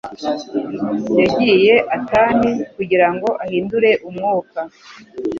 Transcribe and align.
Yagiye 1.19 1.75
Atami 1.95 2.51
kugirango 2.75 3.27
ahindure 3.43 3.89
umwuka. 4.07 4.59